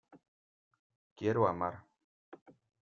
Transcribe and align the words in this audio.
Quiero 1.15 1.45
amar. 1.51 1.75